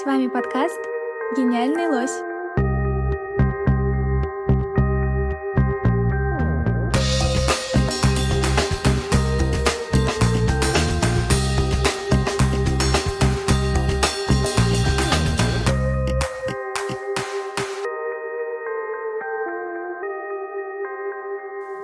[0.00, 0.80] С вами подкаст
[1.36, 2.31] «Гениальный лось».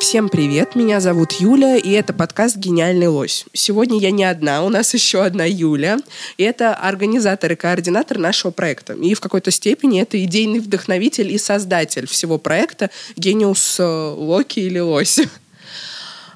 [0.09, 3.45] Всем привет, меня зовут Юля, и это подкаст «Гениальный лось».
[3.53, 5.99] Сегодня я не одна, у нас еще одна Юля,
[6.39, 8.95] и это организатор и координатор нашего проекта.
[8.95, 14.79] И в какой-то степени это идейный вдохновитель и создатель всего проекта «Гениус э, Локи» или
[14.79, 15.21] «Лось».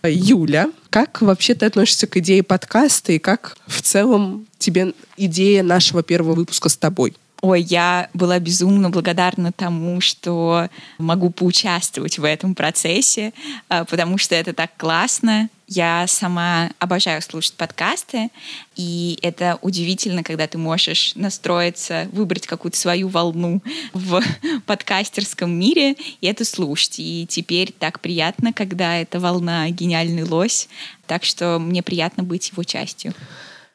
[0.02, 6.02] Юля, как вообще ты относишься к идее подкаста и как в целом тебе идея нашего
[6.02, 7.14] первого выпуска с тобой?
[7.45, 13.33] Ой, я была безумно благодарна тому, что могу поучаствовать в этом процессе,
[13.69, 15.48] а, потому что это так классно.
[15.66, 18.28] Я сама обожаю слушать подкасты,
[18.77, 23.61] и это удивительно, когда ты можешь настроиться, выбрать какую-то свою волну
[23.92, 24.22] в
[24.67, 27.00] подкастерском мире и это слушать.
[27.00, 30.69] И теперь так приятно, когда эта волна гениальный лось,
[31.08, 33.14] так что мне приятно быть его частью.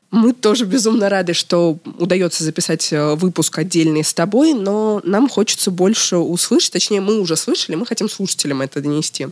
[0.10, 5.70] Мы тоже безумно рады, что удается записать э, выпуск отдельный с тобой, но нам хочется
[5.70, 9.28] больше услышать, точнее, мы уже слышали, мы хотим слушателям это донести.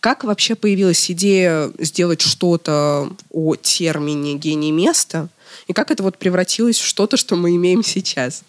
[0.00, 5.28] Как вообще появилась идея сделать что-то о термине «гений места»,
[5.68, 8.42] и как это вот превратилось в что-то, что мы имеем сейчас?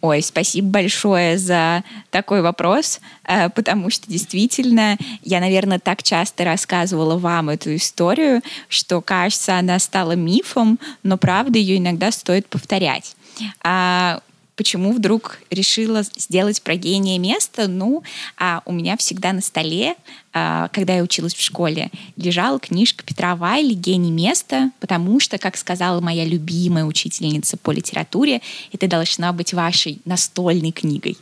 [0.00, 7.18] Ой, спасибо большое за такой вопрос, э, потому что действительно я, наверное, так часто рассказывала
[7.18, 13.16] вам эту историю, что, кажется, она стала мифом, но правда ее иногда стоит повторять.
[13.62, 14.20] А
[14.56, 17.68] почему вдруг решила сделать про гения место?
[17.68, 18.02] Ну,
[18.36, 19.94] а у меня всегда на столе,
[20.32, 26.00] когда я училась в школе, лежала книжка Петра Вайли «Гений места», потому что, как сказала
[26.00, 28.40] моя любимая учительница по литературе,
[28.72, 31.16] это должна быть вашей настольной книгой.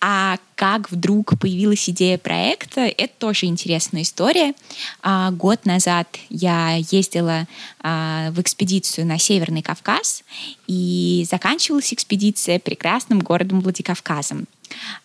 [0.00, 4.54] А как вдруг появилась идея проекта, это тоже интересная история.
[5.02, 7.46] А, год назад я ездила
[7.80, 10.22] а, в экспедицию на Северный Кавказ,
[10.66, 14.46] и заканчивалась экспедиция прекрасным городом Владикавказом.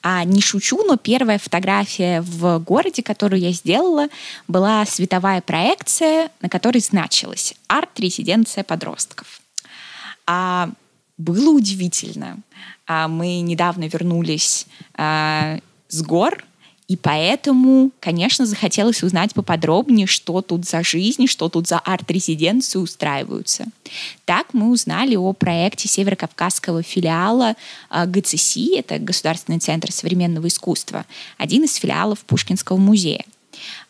[0.02, 4.08] А, не шучу, но первая фотография в городе, которую я сделала,
[4.48, 9.42] была световая проекция, на которой значилось «Арт-резиденция подростков».
[10.28, 10.70] А,
[11.18, 12.40] было удивительно.
[12.88, 16.44] А, мы недавно вернулись а, с гор,
[16.88, 23.66] и поэтому, конечно, захотелось узнать поподробнее, что тут за жизнь, что тут за арт-резиденции устраиваются.
[24.26, 27.56] Так мы узнали о проекте Северокавказского филиала
[27.90, 31.06] а, ГЦСИ, это Государственный центр современного искусства,
[31.40, 33.26] один из филиалов Пушкинского музея.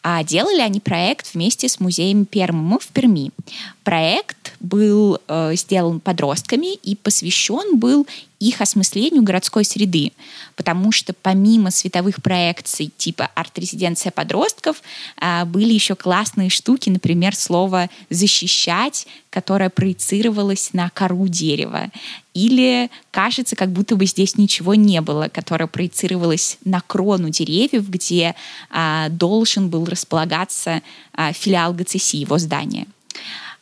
[0.03, 3.31] А делали они проект вместе с музеем Пермы в Перми.
[3.83, 8.08] Проект был э, сделан подростками и посвящен был
[8.40, 10.12] их осмыслению городской среды,
[10.56, 14.82] потому что помимо световых проекций типа арт-резиденция подростков
[15.18, 21.90] а, были еще классные штуки, например, слово «защищать», которое проецировалось на кору дерева,
[22.34, 28.36] или кажется, как будто бы здесь ничего не было, которое проецировалось на крону деревьев, где
[28.70, 30.82] а, должен был располагаться
[31.14, 32.86] а, филиал ГЦСИ, его здание.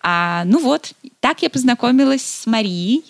[0.03, 3.05] А, ну вот, так я познакомилась с Марией,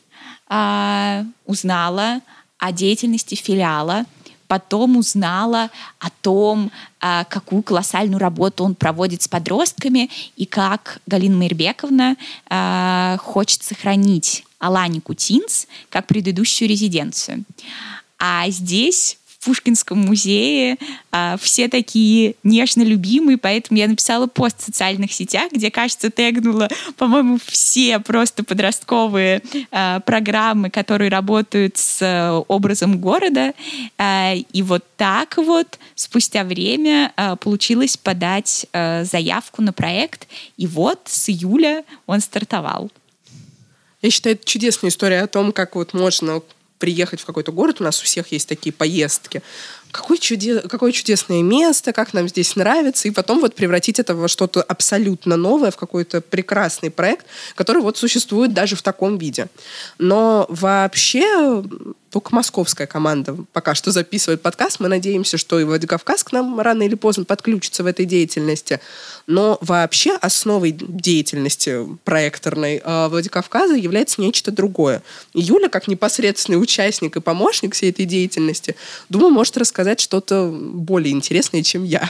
[0.48, 2.22] а, узнала
[2.59, 4.06] о деятельности филиала,
[4.48, 11.36] потом узнала о том, а, какую колоссальную работу он проводит с подростками и как Галина
[11.36, 12.16] Майрбековна
[12.48, 17.44] а, хочет сохранить Аланику Тинс как предыдущую резиденцию.
[18.20, 20.78] А здесь Пушкинском музее.
[21.12, 26.70] А, все такие нежно любимые, поэтому я написала пост в социальных сетях, где, кажется, тегнула,
[26.98, 33.53] по-моему, все просто подростковые а, программы, которые работают с а, образом города.
[33.98, 37.12] А, и вот так вот спустя время
[37.42, 40.28] получилось подать а, заявку на проект.
[40.58, 42.92] И вот с июля он стартовал.
[44.02, 46.41] Я считаю, это чудесная история о том, как вот можно
[46.79, 49.41] приехать в какой-то город, у нас у всех есть такие поездки,
[49.91, 50.59] какое, чуде...
[50.59, 55.37] какое чудесное место, как нам здесь нравится, и потом вот превратить это во что-то абсолютно
[55.37, 57.25] новое, в какой-то прекрасный проект,
[57.55, 59.47] который вот существует даже в таком виде.
[59.99, 61.64] Но вообще
[62.14, 64.80] только московская команда пока что записывает подкаст.
[64.80, 68.80] Мы надеемся, что и Владикавказ к нам рано или поздно подключится в этой деятельности.
[69.26, 75.02] Но вообще основой деятельности проекторной э, Владикавказа является нечто другое.
[75.34, 78.76] И Юля, как непосредственный участник и помощник всей этой деятельности,
[79.10, 82.08] думаю, может рассказать что-то более интересное, чем я.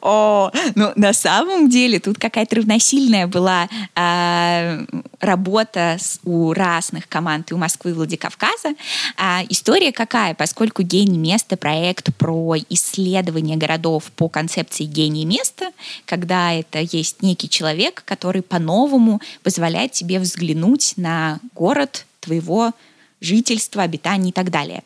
[0.00, 4.84] О, ну на самом деле тут какая-то равносильная была э,
[5.24, 8.74] работа у разных команд и у Москвы и Владикавказа.
[9.16, 10.34] А, история какая?
[10.34, 15.70] Поскольку «Гений места»— проект про исследование городов по концепции «гений места»,
[16.04, 22.72] когда это есть некий человек, который по-новому позволяет тебе взглянуть на город твоего
[23.20, 24.82] жительства, обитания и так далее.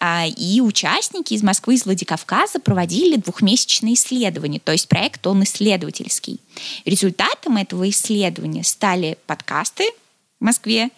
[0.00, 6.40] А, и участники из Москвы, из Владикавказа проводили двухмесячные исследования, то есть проект он исследовательский.
[6.84, 9.84] Результатом этого исследования стали подкасты
[10.40, 10.90] в Москве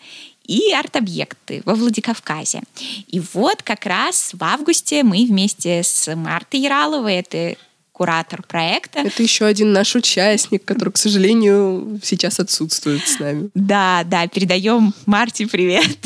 [0.44, 2.62] и арт-объекты во Владикавказе.
[3.06, 7.56] И вот как раз в августе мы вместе с Мартой Яраловой, это
[8.00, 9.00] куратор проекта.
[9.00, 13.50] Это еще один наш участник, который, к сожалению, сейчас отсутствует с нами.
[13.54, 15.98] Да, да, передаем Марте привет.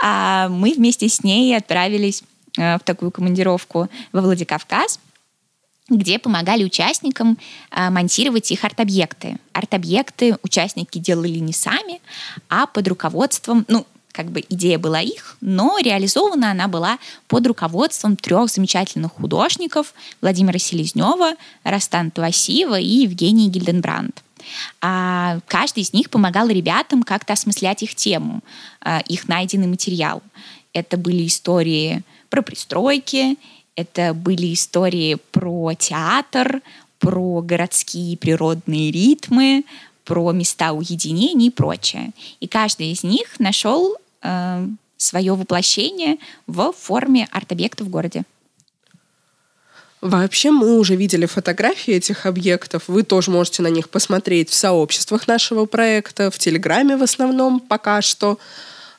[0.00, 2.22] А мы вместе с ней отправились
[2.56, 5.00] э, в такую командировку во Владикавказ,
[5.88, 7.38] где помогали участникам
[7.70, 9.38] а, монтировать их арт-объекты.
[9.52, 12.00] Арт-объекты участники делали не сами,
[12.48, 16.98] а под руководством, ну, как бы идея была их, но реализована она была
[17.28, 24.22] под руководством трех замечательных художников Владимира Селезнева, Растан Туасиева и Евгения Гильденбранд.
[24.80, 28.42] А каждый из них помогал ребятам как-то осмыслять их тему,
[28.80, 30.22] а, их найденный материал.
[30.72, 33.36] Это были истории про пристройки,
[33.74, 36.62] это были истории про театр,
[36.98, 39.64] про городские природные ритмы,
[40.04, 42.10] про места уединения и прочее.
[42.40, 46.16] И каждый из них нашел э, свое воплощение
[46.46, 48.24] в форме арт-объекта в городе.
[50.00, 52.84] Вообще мы уже видели фотографии этих объектов.
[52.86, 58.00] Вы тоже можете на них посмотреть в сообществах нашего проекта, в Телеграме в основном пока
[58.00, 58.38] что.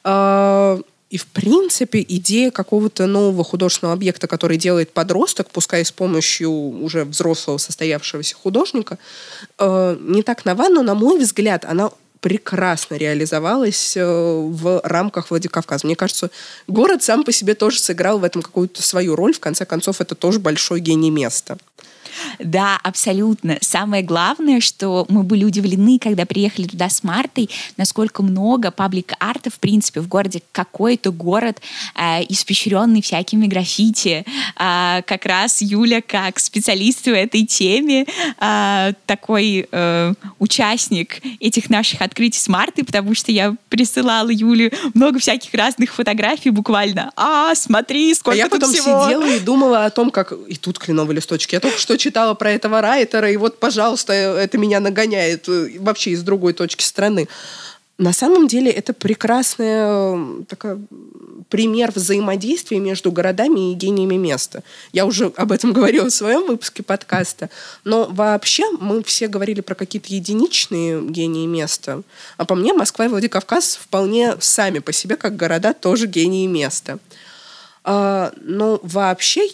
[0.04, 0.80] А,
[1.10, 7.04] и, в принципе, идея какого-то нового художественного объекта, который делает подросток, пускай с помощью уже
[7.04, 9.00] взрослого состоявшегося художника,
[9.58, 11.90] э, не так нова, но, на мой взгляд, она
[12.22, 15.86] прекрасно реализовалась э, в рамках Владикавказа.
[15.86, 16.30] Мне кажется,
[16.68, 19.34] город сам по себе тоже сыграл в этом какую-то свою роль.
[19.34, 21.58] В конце концов, это тоже большой гений места.
[22.40, 23.58] Да, абсолютно.
[23.62, 29.60] Самое главное, что мы были удивлены, когда приехали туда с Мартой, насколько много паблик-арта, в
[29.60, 30.42] принципе, в городе.
[30.52, 31.62] Какой-то город,
[31.96, 34.26] э, испещренный всякими граффити.
[34.58, 38.06] Э, как раз Юля, как специалист в этой теме,
[38.40, 45.20] э, такой э, участник этих наших открытий с Мартой, потому что я присылала Юле много
[45.20, 47.12] всяких разных фотографий буквально.
[47.16, 49.06] А, смотри, сколько а я потом всего.
[49.06, 50.34] сидела и думала о том, как...
[50.48, 51.56] И тут кленовые листочки.
[51.56, 56.12] Я только что читала про этого райтера, и вот, пожалуйста, это меня нагоняет э, вообще
[56.12, 57.28] из другой точки страны.
[58.00, 60.78] На самом деле это прекрасный такой
[61.50, 64.64] пример взаимодействия между городами и гениями места.
[64.94, 67.50] Я уже об этом говорила в своем выпуске подкаста.
[67.84, 72.02] Но вообще мы все говорили про какие-то единичные гении места.
[72.38, 77.00] А по мне Москва и Владикавказ вполне сами по себе, как города, тоже гении места.
[77.84, 79.50] А, но вообще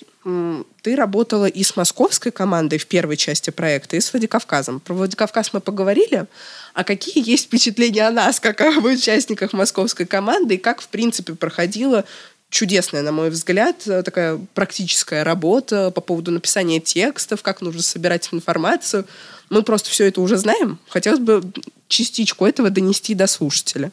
[0.81, 4.79] ты работала и с московской командой в первой части проекта, и с Владикавказом.
[4.79, 6.25] Про Владикавказ мы поговорили.
[6.73, 11.35] А какие есть впечатления о нас, как об участниках московской команды, и как, в принципе,
[11.35, 12.05] проходила
[12.49, 19.05] чудесная, на мой взгляд, такая практическая работа по поводу написания текстов, как нужно собирать информацию.
[19.49, 20.79] Мы просто все это уже знаем.
[20.87, 21.43] Хотелось бы
[21.87, 23.91] частичку этого донести до слушателя.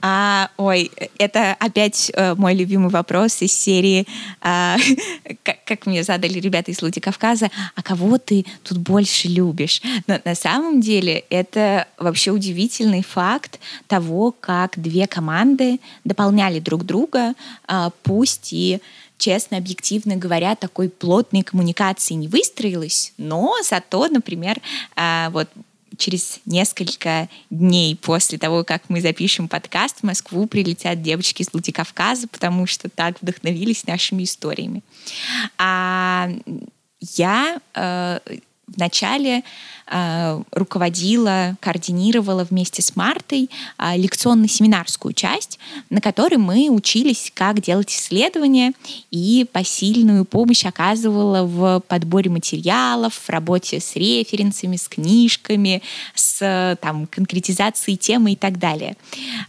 [0.00, 4.06] А, ой, это опять э, мой любимый вопрос из серии,
[4.42, 4.76] э,
[5.42, 9.82] как, как мне задали ребята из Владикавказа, а кого ты тут больше любишь?
[10.06, 17.34] Но на самом деле это вообще удивительный факт того, как две команды дополняли друг друга,
[17.66, 18.80] э, пусть и
[19.18, 24.60] честно, объективно говоря, такой плотной коммуникации не выстроилась, но зато, например,
[24.96, 25.48] э, вот
[25.96, 32.28] через несколько дней после того, как мы запишем подкаст, в Москву прилетят девочки из Владикавказа,
[32.28, 34.82] потому что так вдохновились нашими историями.
[35.58, 36.30] А
[37.00, 38.18] я э,
[38.68, 39.42] вначале
[39.86, 45.58] э, руководила, координировала вместе с Мартой э, лекционно-семинарскую часть,
[45.90, 48.72] на которой мы учились, как делать исследования
[49.10, 55.82] и посильную помощь оказывала в подборе материалов, в работе с референсами, с книжками,
[56.14, 58.96] с там, конкретизацией темы и так далее.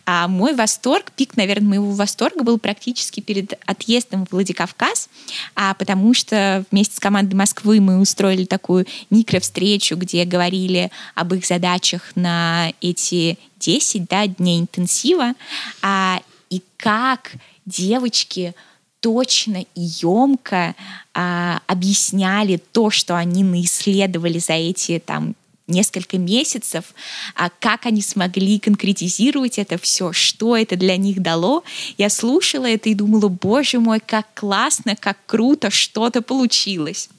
[0.06, 5.10] А мой восторг, пик, наверное, моего восторга был практически перед отъездом в Владикавказ,
[5.56, 11.46] а потому что вместе с командой Москвы мы устроили такую микровстречу, где говорили об их
[11.46, 15.34] задачах на эти 10 да, дней интенсива,
[15.82, 17.34] а, и как
[17.66, 18.54] девочки
[19.00, 20.76] точно и емко
[21.14, 25.36] а, объясняли то, что они наисследовали за эти там
[25.70, 26.94] несколько месяцев,
[27.36, 31.64] а как они смогли конкретизировать это все, что это для них дало.
[31.98, 37.10] Я слушала это и думала, боже мой, как классно, как круто, что-то получилось.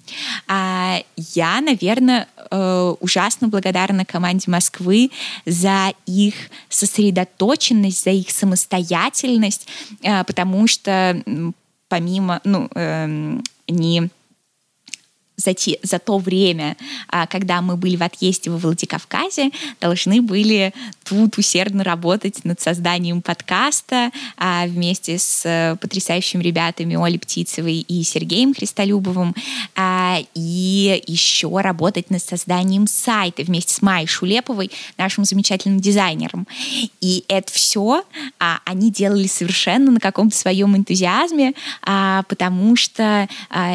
[0.48, 5.10] А я, наверное, э, ужасно благодарна команде Москвы
[5.46, 6.34] за их
[6.68, 9.68] сосредоточенность, за их самостоятельность,
[10.02, 11.22] э, потому что
[11.88, 14.08] помимо, ну, эм, не
[15.40, 16.76] за, те, за то время,
[17.08, 20.72] а, когда мы были в отъезде во Владикавказе, должны были
[21.04, 28.02] тут усердно работать над созданием подкаста а, вместе с э, потрясающими ребятами Олей Птицевой и
[28.02, 29.34] Сергеем Христолюбовым,
[29.74, 29.99] а,
[30.34, 36.46] и еще работать над созданием сайта вместе с Майей Шулеповой, нашим замечательным дизайнером.
[37.00, 38.04] И это все
[38.64, 43.28] они делали совершенно на каком-то своем энтузиазме, потому что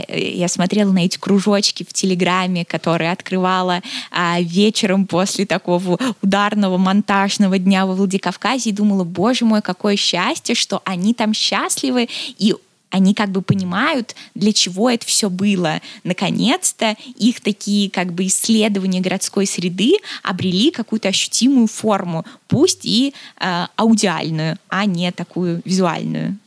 [0.08, 7.58] я смотрела на эти кружочки в Телеграме, которые открывала а, вечером после такого ударного монтажного
[7.58, 12.56] дня во Владикавказе и думала, боже мой, какое счастье, что они там счастливы и
[12.90, 15.82] они как бы понимают, для чего это все было.
[16.04, 23.66] Наконец-то их такие как бы исследования городской среды обрели какую-то ощутимую форму, пусть и э,
[23.76, 26.38] аудиальную, а не такую визуальную.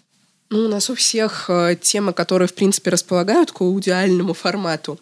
[0.50, 4.99] Ну, у нас у всех э, темы, которые, в принципе, располагают к аудиальному формату.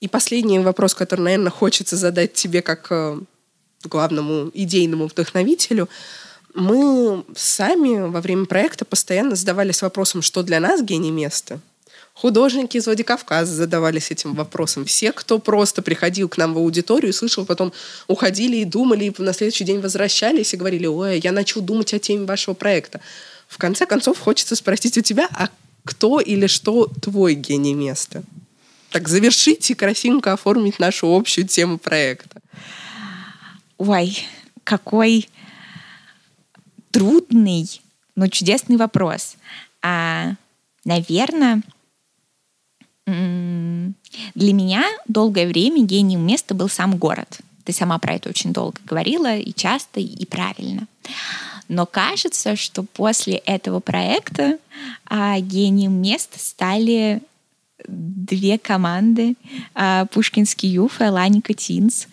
[0.00, 3.18] И последний вопрос, который, наверное, хочется задать тебе как э,
[3.82, 5.88] главному идейному вдохновителю.
[6.54, 11.60] Мы сами во время проекта постоянно задавались вопросом, что для нас гений места.
[12.14, 14.84] Художники из Владикавказа задавались этим вопросом.
[14.84, 17.72] Все, кто просто приходил к нам в аудиторию, слышал, потом
[18.06, 21.98] уходили и думали, и на следующий день возвращались и говорили, ой, я начал думать о
[21.98, 23.00] теме вашего проекта
[23.48, 25.48] в конце концов хочется спросить у тебя, а
[25.84, 28.22] кто или что твой гений места?
[28.90, 32.40] Так, завершить и красивенько оформить нашу общую тему проекта.
[33.78, 34.26] Ой,
[34.62, 35.28] какой
[36.94, 37.82] трудный,
[38.14, 39.34] но чудесный вопрос.
[39.82, 40.34] А,
[40.84, 41.60] наверное,
[43.04, 47.40] для меня долгое время гением места был сам город.
[47.64, 50.86] Ты сама про это очень долго говорила, и часто, и правильно.
[51.66, 54.58] Но кажется, что после этого проекта
[55.06, 57.22] а, гением мест стали
[57.88, 59.34] две команды
[59.74, 62.06] а, Пушкинский Юф и Аланика Тинс,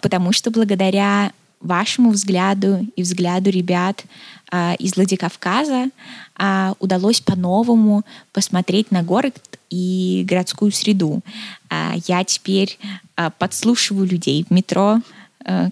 [0.00, 4.04] потому что благодаря вашему взгляду и взгляду ребят
[4.50, 5.90] а, из Владикавказа
[6.36, 9.38] а, удалось по-новому посмотреть на город
[9.70, 11.20] и городскую среду.
[11.68, 12.78] А, я теперь
[13.16, 15.00] а, подслушиваю людей в метро,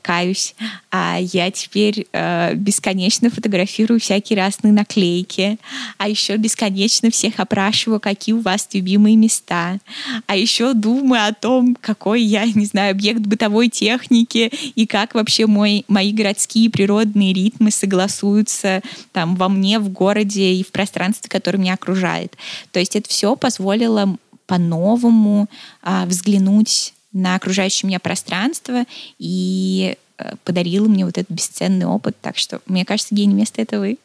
[0.02, 0.54] каюсь.
[0.90, 5.58] А я теперь э, бесконечно фотографирую всякие разные наклейки.
[5.98, 9.78] А еще бесконечно всех опрашиваю, какие у вас любимые места.
[10.26, 15.46] А еще думаю о том, какой я, не знаю, объект бытовой техники и как вообще
[15.46, 18.82] мой, мои городские природные ритмы согласуются
[19.12, 22.36] там во мне, в городе и в пространстве, которое меня окружает.
[22.72, 25.48] То есть это все позволило по-новому
[25.82, 28.84] а, взглянуть на окружающее меня пространство
[29.18, 32.16] и э, подарила мне вот этот бесценный опыт.
[32.20, 33.98] Так что, мне кажется, гений места— это вы.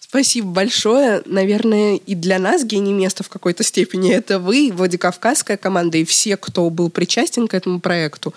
[0.00, 1.22] Спасибо большое.
[1.26, 6.36] Наверное, и для нас гений места в какой-то степени это вы, Владикавказская команда и все,
[6.36, 8.32] кто был причастен к этому проекту.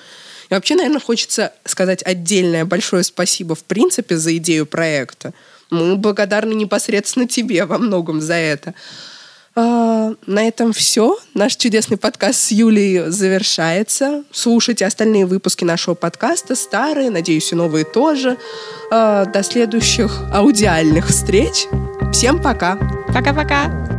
[0.49, 5.33] И вообще, наверное, хочется сказать отдельное большое спасибо в принципе за идею проекта.
[5.69, 8.73] Мы благодарны непосредственно тебе во многом за это.
[9.59, 11.17] А, на этом все.
[11.33, 14.23] Наш чудесный подкаст с Юлей завершается.
[14.31, 18.37] Слушайте остальные выпуски нашего подкаста, старые, надеюсь, и новые тоже.
[18.91, 21.65] А, до следующих аудиальных встреч.
[22.13, 22.77] Всем пока.
[23.07, 23.96] Пока-пока.